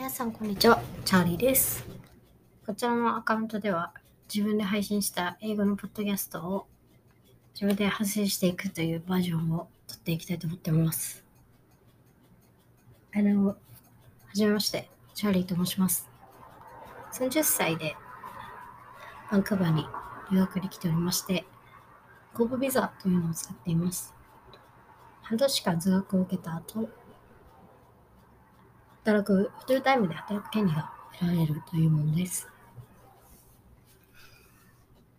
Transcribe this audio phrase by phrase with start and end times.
[0.00, 1.84] 皆さんこんにちは、チャーリーです。
[2.64, 3.92] こちらのアカウントでは
[4.34, 6.66] 自分で配信した英語のポッドキャストを
[7.52, 11.22] 自分で発信していくというバージョンを撮っていきたいと思っております。
[13.14, 13.56] あの、は
[14.32, 16.08] じめまして、チャーリーと申します。
[17.12, 17.94] 30歳で
[19.30, 19.86] バンクーバーに
[20.32, 21.44] 留学に来ておりまして、
[22.32, 24.14] コーブビザというのを使っています。
[25.20, 26.88] 半年間通学を受けた後、
[29.04, 32.48] 働く、フルタイムで働く権利が得られるというものです。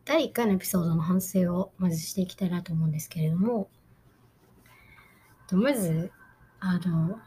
[0.05, 3.69] 第1回のエピソードの反省をまずしていきたいなと思うんですけれども、
[5.47, 6.11] とまず、
[6.59, 7.19] あの、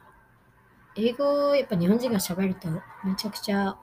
[0.96, 2.68] 英語をやっぱ日本人が喋ると
[3.04, 3.76] めちゃくちゃ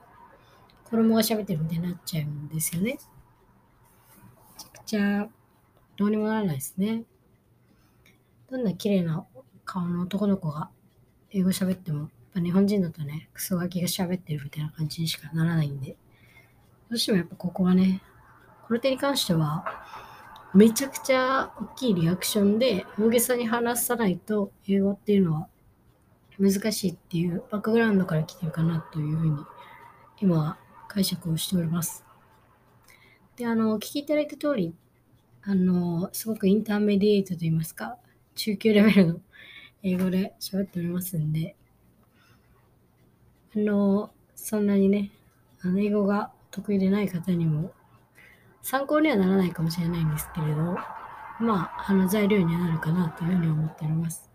[0.84, 2.92] 子供が喋ってるみたいになっちゃうんですよね。
[2.92, 5.28] めちゃくちゃ
[5.96, 7.04] どうにもならないですね。
[8.50, 9.26] どんな綺麗な
[9.64, 10.70] 顔の男の子が
[11.30, 15.96] 英語喋っても、ぱ日本人だとね、クソガキが喋ってるみたいな感じにしかならないんで、
[16.90, 18.02] どうしてもやっぱここはね、
[18.66, 19.64] この点に関しては、
[20.54, 25.48] めちゃくちゃ大きいリアクションで大げさに話さないと英語っていうのは
[26.38, 29.44] 難しいっていうバックグラウンドから来てるかなというふうに
[30.20, 32.04] 今は解釈をしております。
[33.36, 34.74] で、あの、お聞きいただいた通り、
[35.42, 37.96] あの、すごくインターメディエイトといいますか、
[38.34, 39.20] 中級レベルの
[39.82, 41.56] 英語で喋っておりますんで、
[43.54, 45.12] あの、そんなにね、
[45.60, 47.72] あの英語が得意でない方にも
[48.62, 50.76] 参考にはならないかもしれないんですけれど、
[51.40, 54.30] まあ、あの材料にはなるかなというふうに思っております。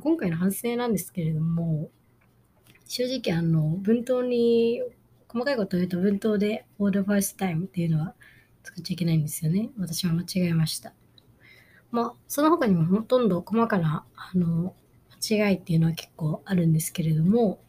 [0.00, 1.90] 今回の反省なんですけれども、
[2.86, 4.82] 正直あの文頭に
[5.28, 8.14] 細かいことを言うと文頭で for the first time っていうのは
[8.62, 9.70] 使っちゃいけないんですよね。
[9.78, 10.92] 私は間違えました。
[11.90, 14.74] まあ、その他にもほとんど細かなあの
[15.20, 17.60] 間違いっていうのは結構あるんですけれども、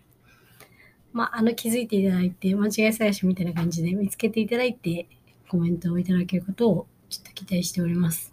[1.11, 5.07] まあ、あの気づいていただいて、間違い探しみたいな感じで見つけていただいて、
[5.49, 8.31] コメントをいただけることをちょっと期待しております。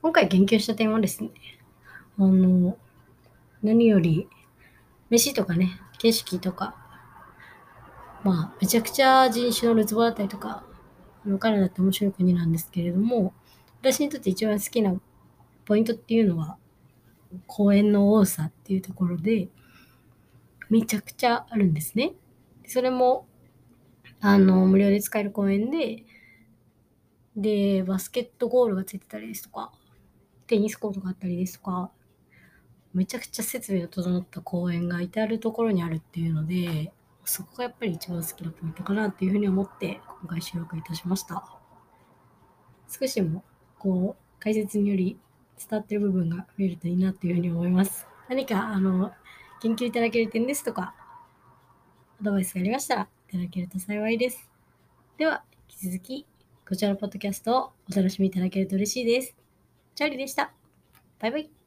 [0.00, 1.30] 今回言及した点はですね、
[2.18, 2.78] あの、
[3.62, 4.28] 何より、
[5.10, 6.76] 飯とかね、景色とか、
[8.22, 10.64] まあ、めちゃくちゃ人種のるつぼだったりとか、
[11.24, 13.34] あのカナダって面白い国なんですけれども、
[13.80, 14.94] 私にとって一番好きな
[15.64, 16.56] ポイントっていうのは、
[17.46, 19.48] 公園の多さっていうところで、
[20.70, 22.12] めちゃくちゃあるんですね。
[22.66, 23.26] それも、
[24.20, 26.04] あの、無料で使える公園で、
[27.36, 29.72] で、バスケットゴールがついてたりですとか、
[30.46, 31.90] テニスコートがあったりですとか、
[32.92, 36.92] めちゃくちゃ設備が整った公園が至るところにあるっていうので、
[37.24, 41.44] そこがやっぱり一番好きなポイントかなっていうふうに思って、今回収録いたしました。
[42.88, 43.44] 少しも、
[43.78, 45.18] こう、解説により
[45.58, 48.06] 伝わってる部分が増えるといいなというふうに思います。
[48.28, 49.12] 何か、あの、
[49.60, 50.94] 研究いただける点ですとか、
[52.20, 54.48] アドバイスがありましたらいただけると幸いです。
[55.16, 56.26] では、引き続き、
[56.68, 59.34] こちらのポッドキャストをお楽しみいただけると嬉しいです。
[59.94, 60.52] チャーリーでした。
[61.18, 61.57] バイバイ。